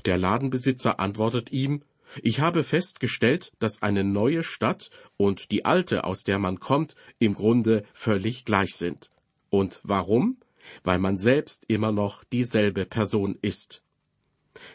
Der 0.07 0.17
Ladenbesitzer 0.17 0.99
antwortet 0.99 1.53
ihm, 1.53 1.83
Ich 2.23 2.41
habe 2.41 2.63
festgestellt, 2.63 3.53
dass 3.59 3.83
eine 3.83 4.05
neue 4.05 4.43
Stadt 4.45 4.91
und 5.17 5.51
die 5.51 5.65
alte, 5.65 6.05
aus 6.05 6.25
der 6.25 6.39
man 6.39 6.59
kommt, 6.59 6.95
im 7.19 7.35
Grunde 7.35 7.85
völlig 7.93 8.45
gleich 8.45 8.75
sind. 8.77 9.11
Und 9.53 9.81
warum? 9.83 10.39
Weil 10.83 10.99
man 10.99 11.19
selbst 11.19 11.67
immer 11.69 11.93
noch 11.93 12.25
dieselbe 12.25 12.87
Person 12.87 13.37
ist. 13.43 13.83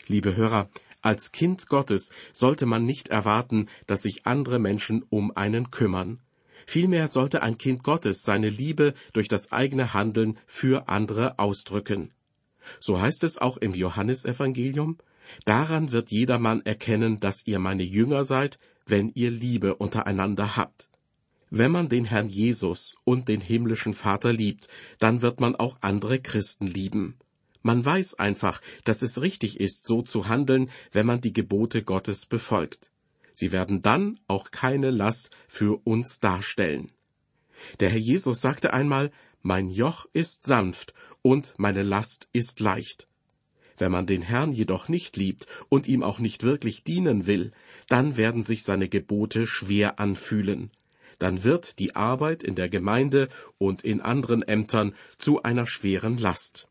Liebe 0.06 0.36
Hörer, 0.36 0.70
als 1.02 1.32
Kind 1.32 1.68
Gottes 1.68 2.12
sollte 2.32 2.68
man 2.68 2.86
nicht 2.86 3.08
erwarten, 3.08 3.70
dass 3.88 4.04
sich 4.04 4.28
andere 4.28 4.60
Menschen 4.60 5.04
um 5.10 5.36
einen 5.36 5.72
kümmern. 5.72 6.20
Vielmehr 6.68 7.08
sollte 7.08 7.42
ein 7.42 7.58
Kind 7.58 7.84
Gottes 7.84 8.22
seine 8.22 8.50
Liebe 8.50 8.94
durch 9.14 9.28
das 9.28 9.52
eigene 9.52 9.96
Handeln 9.96 10.38
für 10.46 10.90
andere 10.90 11.40
ausdrücken. 11.40 12.12
So 12.80 13.02
heißt 13.02 13.24
es 13.24 13.40
auch 13.40 13.58
im 13.58 13.74
Johannesevangelium, 13.74 15.00
Daran 15.44 15.92
wird 15.92 16.12
jedermann 16.12 16.66
erkennen, 16.66 17.20
dass 17.20 17.48
ihr 17.48 17.60
meine 17.60 17.84
Jünger 17.84 18.26
seid, 18.26 18.60
wenn 18.86 19.12
ihr 19.16 19.32
Liebe 19.32 19.76
untereinander 19.76 20.56
habt. 20.56 20.88
Wenn 21.50 21.72
man 21.72 21.88
den 21.88 22.06
Herrn 22.06 22.28
Jesus 22.28 22.98
und 23.06 23.30
den 23.30 23.40
himmlischen 23.40 23.94
Vater 23.94 24.34
liebt, 24.34 24.68
dann 25.00 25.22
wird 25.22 25.40
man 25.40 25.56
auch 25.56 25.78
andere 25.82 26.20
Christen 26.20 26.68
lieben. 26.68 27.16
Man 27.62 27.84
weiß 27.84 28.16
einfach, 28.16 28.62
dass 28.84 29.02
es 29.02 29.22
richtig 29.22 29.60
ist, 29.60 29.86
so 29.86 30.02
zu 30.02 30.28
handeln, 30.28 30.70
wenn 30.92 31.06
man 31.06 31.22
die 31.22 31.34
Gebote 31.34 31.84
Gottes 31.84 32.26
befolgt. 32.26 32.92
Sie 33.34 33.52
werden 33.52 33.82
dann 33.82 34.20
auch 34.28 34.52
keine 34.52 34.92
Last 34.92 35.30
für 35.48 35.80
uns 35.86 36.20
darstellen. 36.20 36.92
Der 37.80 37.90
Herr 37.90 38.00
Jesus 38.00 38.42
sagte 38.42 38.74
einmal, 38.74 39.12
Mein 39.42 39.70
Joch 39.70 40.06
ist 40.12 40.44
sanft 40.44 40.94
und 41.22 41.54
meine 41.58 41.84
Last 41.84 42.28
ist 42.34 42.60
leicht. 42.60 43.08
Wenn 43.78 43.92
man 43.92 44.08
den 44.08 44.22
Herrn 44.22 44.52
jedoch 44.52 44.90
nicht 44.90 45.18
liebt 45.18 45.46
und 45.70 45.88
ihm 45.88 46.04
auch 46.04 46.20
nicht 46.20 46.44
wirklich 46.44 46.84
dienen 46.84 47.28
will, 47.28 47.52
dann 47.88 48.18
werden 48.18 48.44
sich 48.44 48.64
seine 48.64 48.90
Gebote 48.90 49.46
schwer 49.46 50.00
anfühlen. 50.00 50.72
Dann 51.20 51.44
wird 51.44 51.80
die 51.80 51.96
Arbeit 51.96 52.44
in 52.44 52.56
der 52.56 52.70
Gemeinde 52.70 53.28
und 53.58 53.84
in 53.84 54.02
anderen 54.02 54.44
Ämtern 54.44 54.94
zu 55.18 55.44
einer 55.44 55.66
schweren 55.66 56.18
Last. 56.18 56.68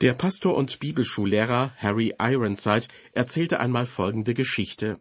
Der 0.00 0.14
Pastor 0.14 0.56
und 0.56 0.78
Bibelschullehrer 0.80 1.74
Harry 1.76 2.14
Ironside 2.18 2.86
erzählte 3.12 3.60
einmal 3.60 3.84
folgende 3.84 4.32
Geschichte. 4.32 4.98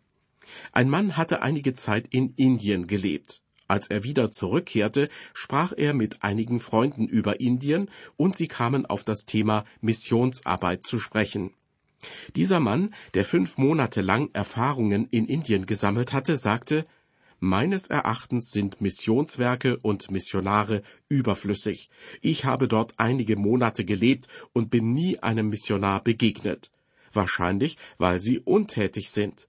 Ein 0.72 0.89
Mann 0.89 1.16
hatte 1.16 1.42
einige 1.42 1.74
Zeit 1.74 2.08
in 2.10 2.34
Indien 2.36 2.88
gelebt. 2.88 3.42
Als 3.70 3.88
er 3.88 4.04
wieder 4.04 4.32
zurückkehrte, 4.32 5.08
sprach 5.34 5.74
er 5.78 5.94
mit 5.94 6.24
einigen 6.24 6.60
Freunden 6.60 7.08
über 7.08 7.39
Indien 7.39 7.89
und 8.18 8.36
sie 8.36 8.48
kamen 8.48 8.88
auf 8.88 9.04
das 9.04 9.25
Thema 9.25 9.63
Missionsarbeit 9.80 10.84
zu 10.84 10.98
sprechen. 10.98 11.54
Dieser 12.36 12.60
Mann, 12.60 12.94
der 13.13 13.25
fünf 13.25 13.58
Monate 13.58 14.01
lang 14.01 14.32
Erfahrungen 14.34 15.08
in 15.12 15.28
Indien 15.28 15.66
gesammelt 15.66 16.13
hatte, 16.13 16.36
sagte, 16.36 16.86
Meines 17.41 17.88
Erachtens 17.88 18.51
sind 18.51 18.81
Missionswerke 18.81 19.77
und 19.77 20.12
Missionare 20.12 20.81
überflüssig. 21.08 21.89
Ich 22.19 22.43
habe 22.43 22.67
dort 22.67 22.93
einige 22.98 23.38
Monate 23.38 23.86
gelebt 23.86 24.27
und 24.51 24.69
bin 24.69 24.93
nie 24.93 25.19
einem 25.19 25.48
Missionar 25.48 26.03
begegnet. 26.03 26.69
Wahrscheinlich, 27.13 27.77
weil 27.98 28.19
sie 28.19 28.39
untätig 28.39 29.10
sind. 29.12 29.48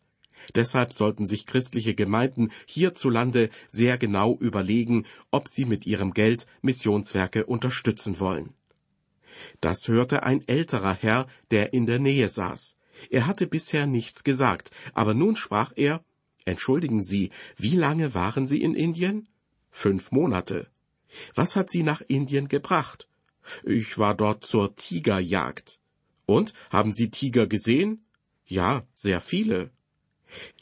Deshalb 0.55 0.93
sollten 0.93 1.27
sich 1.27 1.47
christliche 1.47 1.95
Gemeinden 1.95 2.51
hierzulande 2.67 3.51
sehr 3.67 3.99
genau 3.99 4.37
überlegen, 4.39 5.05
ob 5.33 5.49
sie 5.49 5.65
mit 5.65 5.85
ihrem 5.85 6.15
Geld 6.15 6.47
Missionswerke 6.63 7.47
unterstützen 7.47 8.21
wollen. 8.21 8.55
Das 9.61 9.89
hörte 9.89 10.23
ein 10.23 10.47
älterer 10.47 10.95
Herr, 10.95 11.27
der 11.51 11.73
in 11.73 11.87
der 11.87 11.99
Nähe 11.99 12.29
saß. 12.29 12.77
Er 13.11 13.27
hatte 13.27 13.47
bisher 13.47 13.87
nichts 13.87 14.25
gesagt, 14.25 14.71
aber 14.95 15.15
nun 15.15 15.35
sprach 15.37 15.73
er 15.75 16.05
Entschuldigen 16.51 17.01
Sie, 17.01 17.31
wie 17.57 17.77
lange 17.77 18.13
waren 18.13 18.49
Sie 18.49 18.61
in 18.61 18.75
Indien? 18.75 19.29
Fünf 19.71 20.11
Monate. 20.11 20.67
Was 21.37 21.55
hat 21.55 21.71
Sie 21.71 21.85
nach 21.85 22.03
Indien 22.09 22.49
gebracht? 22.49 23.07
Ich 23.63 23.99
war 23.99 24.17
dort 24.17 24.45
zur 24.45 24.75
Tigerjagd. 24.75 25.79
Und 26.27 26.53
haben 26.69 26.91
Sie 26.91 27.09
Tiger 27.09 27.47
gesehen? 27.47 28.05
Ja, 28.47 28.85
sehr 28.95 29.21
viele. 29.21 29.71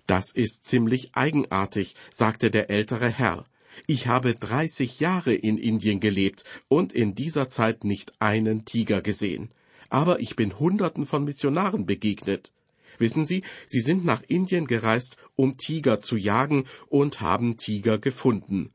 Das 0.07 0.31
ist 0.31 0.67
ziemlich 0.67 1.15
eigenartig, 1.15 1.95
sagte 2.11 2.51
der 2.51 2.69
ältere 2.69 3.09
Herr. 3.09 3.47
Ich 3.87 4.09
habe 4.09 4.35
dreißig 4.35 5.01
Jahre 5.01 5.33
in 5.33 5.57
Indien 5.57 6.01
gelebt 6.01 6.45
und 6.69 6.93
in 6.93 7.15
dieser 7.15 7.49
Zeit 7.49 7.85
nicht 7.85 8.13
einen 8.21 8.67
Tiger 8.67 9.01
gesehen. 9.01 9.53
Aber 9.89 10.21
ich 10.21 10.37
bin 10.37 10.59
Hunderten 10.59 11.07
von 11.07 11.25
Missionaren 11.25 11.87
begegnet. 11.87 12.53
Wissen 12.99 13.25
Sie, 13.25 13.43
sie 13.67 13.81
sind 13.81 14.05
nach 14.05 14.23
Indien 14.27 14.67
gereist, 14.67 15.17
um 15.37 15.57
Tiger 15.57 16.01
zu 16.01 16.17
jagen 16.17 16.65
und 16.89 17.21
haben 17.21 17.57
Tiger 17.57 17.99
gefunden. 17.99 18.71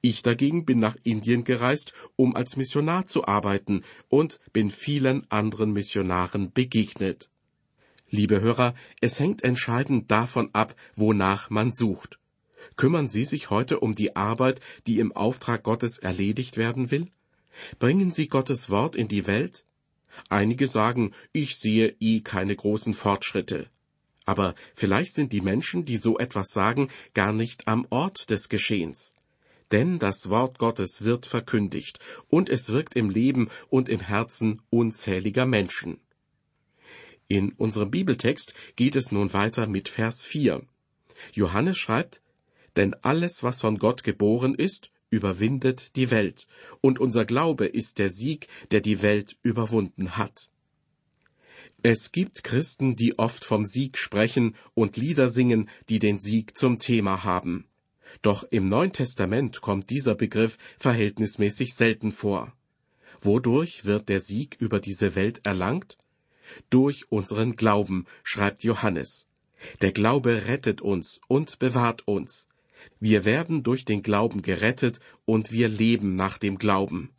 Ich 0.00 0.22
dagegen 0.22 0.64
bin 0.64 0.78
nach 0.80 0.96
Indien 1.02 1.44
gereist, 1.44 1.92
um 2.16 2.36
als 2.36 2.56
Missionar 2.56 3.06
zu 3.06 3.26
arbeiten 3.26 3.84
und 4.08 4.40
bin 4.52 4.70
vielen 4.70 5.30
anderen 5.30 5.72
Missionaren 5.72 6.52
begegnet. 6.52 7.30
Liebe 8.10 8.40
Hörer, 8.40 8.74
es 9.00 9.20
hängt 9.20 9.44
entscheidend 9.44 10.10
davon 10.10 10.50
ab, 10.52 10.74
wonach 10.96 11.50
man 11.50 11.72
sucht. 11.72 12.18
Kümmern 12.76 13.08
Sie 13.08 13.24
sich 13.24 13.50
heute 13.50 13.80
um 13.80 13.94
die 13.94 14.16
Arbeit, 14.16 14.60
die 14.86 14.98
im 14.98 15.12
Auftrag 15.12 15.62
Gottes 15.62 15.98
erledigt 15.98 16.56
werden 16.56 16.90
will? 16.90 17.08
Bringen 17.78 18.10
Sie 18.10 18.28
Gottes 18.28 18.70
Wort 18.70 18.96
in 18.96 19.08
die 19.08 19.26
Welt? 19.26 19.64
Einige 20.28 20.68
sagen, 20.68 21.12
ich 21.32 21.56
sehe 21.56 21.96
eh 22.00 22.20
keine 22.20 22.54
großen 22.56 22.94
Fortschritte. 22.94 23.68
Aber 24.24 24.54
vielleicht 24.74 25.14
sind 25.14 25.32
die 25.32 25.40
Menschen, 25.40 25.84
die 25.84 25.96
so 25.96 26.18
etwas 26.18 26.48
sagen, 26.48 26.88
gar 27.14 27.32
nicht 27.32 27.66
am 27.66 27.86
Ort 27.90 28.30
des 28.30 28.48
Geschehens. 28.48 29.14
Denn 29.72 29.98
das 29.98 30.28
Wort 30.30 30.58
Gottes 30.58 31.02
wird 31.02 31.26
verkündigt, 31.26 31.98
und 32.28 32.48
es 32.48 32.70
wirkt 32.70 32.94
im 32.96 33.10
Leben 33.10 33.48
und 33.68 33.88
im 33.88 34.00
Herzen 34.00 34.62
unzähliger 34.70 35.46
Menschen. 35.46 36.00
In 37.26 37.52
unserem 37.52 37.90
Bibeltext 37.90 38.54
geht 38.76 38.96
es 38.96 39.12
nun 39.12 39.32
weiter 39.34 39.66
mit 39.66 39.88
Vers 39.88 40.24
4. 40.24 40.62
Johannes 41.32 41.76
schreibt, 41.76 42.22
denn 42.76 42.94
alles, 43.02 43.42
was 43.42 43.60
von 43.60 43.78
Gott 43.78 44.04
geboren 44.04 44.54
ist, 44.54 44.90
überwindet 45.10 45.96
die 45.96 46.10
Welt, 46.10 46.46
und 46.80 46.98
unser 46.98 47.24
Glaube 47.24 47.66
ist 47.66 47.98
der 47.98 48.10
Sieg, 48.10 48.48
der 48.70 48.80
die 48.80 49.02
Welt 49.02 49.36
überwunden 49.42 50.16
hat. 50.16 50.50
Es 51.82 52.10
gibt 52.10 52.42
Christen, 52.42 52.96
die 52.96 53.18
oft 53.18 53.44
vom 53.44 53.64
Sieg 53.64 53.98
sprechen 53.98 54.56
und 54.74 54.96
Lieder 54.96 55.30
singen, 55.30 55.70
die 55.88 56.00
den 56.00 56.18
Sieg 56.18 56.56
zum 56.56 56.80
Thema 56.80 57.22
haben. 57.22 57.66
Doch 58.20 58.42
im 58.50 58.68
Neuen 58.68 58.92
Testament 58.92 59.60
kommt 59.60 59.90
dieser 59.90 60.16
Begriff 60.16 60.58
verhältnismäßig 60.78 61.74
selten 61.74 62.10
vor. 62.10 62.52
Wodurch 63.20 63.84
wird 63.84 64.08
der 64.08 64.20
Sieg 64.20 64.56
über 64.58 64.80
diese 64.80 65.14
Welt 65.14 65.40
erlangt? 65.44 65.98
Durch 66.68 67.12
unseren 67.12 67.54
Glauben, 67.54 68.06
schreibt 68.24 68.64
Johannes. 68.64 69.28
Der 69.80 69.92
Glaube 69.92 70.46
rettet 70.46 70.80
uns 70.80 71.20
und 71.28 71.58
bewahrt 71.58 72.08
uns. 72.08 72.47
Wir 73.00 73.24
werden 73.24 73.62
durch 73.62 73.84
den 73.84 74.02
Glauben 74.02 74.42
gerettet 74.42 75.00
und 75.24 75.52
wir 75.52 75.68
leben 75.68 76.14
nach 76.14 76.38
dem 76.38 76.58
Glauben. 76.58 77.10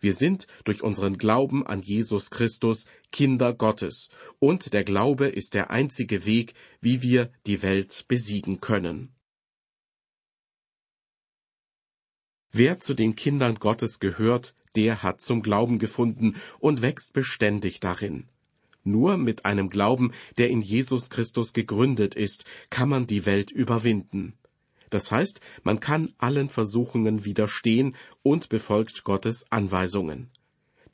Wir 0.00 0.14
sind 0.14 0.46
durch 0.64 0.82
unseren 0.82 1.18
Glauben 1.18 1.66
an 1.66 1.80
Jesus 1.80 2.30
Christus 2.30 2.86
Kinder 3.12 3.52
Gottes, 3.52 4.08
und 4.38 4.72
der 4.72 4.84
Glaube 4.84 5.26
ist 5.26 5.54
der 5.54 5.70
einzige 5.70 6.26
Weg, 6.26 6.54
wie 6.80 7.02
wir 7.02 7.30
die 7.46 7.62
Welt 7.62 8.04
besiegen 8.08 8.60
können. 8.60 9.14
Wer 12.52 12.80
zu 12.80 12.94
den 12.94 13.16
Kindern 13.16 13.56
Gottes 13.56 13.98
gehört, 13.98 14.54
der 14.76 15.02
hat 15.02 15.20
zum 15.20 15.42
Glauben 15.42 15.78
gefunden 15.78 16.36
und 16.58 16.82
wächst 16.82 17.12
beständig 17.12 17.80
darin. 17.80 18.28
Nur 18.84 19.16
mit 19.16 19.44
einem 19.44 19.68
Glauben, 19.68 20.12
der 20.38 20.48
in 20.48 20.62
Jesus 20.62 21.10
Christus 21.10 21.52
gegründet 21.52 22.14
ist, 22.14 22.44
kann 22.70 22.88
man 22.88 23.06
die 23.06 23.26
Welt 23.26 23.50
überwinden. 23.50 24.38
Das 24.96 25.10
heißt, 25.10 25.40
man 25.62 25.78
kann 25.78 26.14
allen 26.16 26.48
Versuchungen 26.48 27.26
widerstehen 27.26 27.94
und 28.22 28.48
befolgt 28.48 29.04
Gottes 29.04 29.44
Anweisungen. 29.50 30.30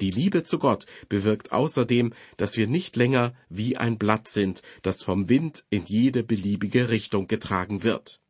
Die 0.01 0.11
Liebe 0.11 0.43
zu 0.43 0.59
Gott 0.59 0.87
bewirkt 1.09 1.53
außerdem, 1.53 2.13
dass 2.37 2.57
wir 2.57 2.67
nicht 2.67 2.97
länger 2.97 3.33
wie 3.49 3.77
ein 3.77 3.99
Blatt 3.99 4.27
sind, 4.27 4.63
das 4.83 5.05
vom 5.05 5.29
Wind 5.29 5.65
in 5.71 5.85
jede 5.87 6.25
beliebige 6.25 6.89
Richtung 6.89 7.29
getragen 7.29 7.85
wird. 7.85 8.21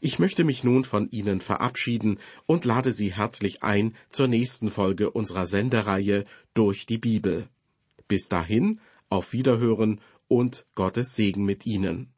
Ich 0.00 0.20
möchte 0.20 0.44
mich 0.44 0.62
nun 0.62 0.84
von 0.84 1.10
Ihnen 1.10 1.40
verabschieden 1.40 2.20
und 2.46 2.64
lade 2.64 2.92
Sie 2.92 3.12
herzlich 3.12 3.64
ein 3.64 3.96
zur 4.08 4.28
nächsten 4.28 4.70
Folge 4.70 5.10
unserer 5.10 5.46
Sendereihe 5.46 6.26
durch 6.54 6.86
die 6.86 6.98
Bibel. 6.98 7.48
Bis 8.06 8.28
dahin, 8.28 8.78
auf 9.08 9.32
Wiederhören 9.32 10.00
und 10.28 10.64
Gottes 10.76 11.16
Segen 11.16 11.44
mit 11.44 11.66
Ihnen. 11.66 12.12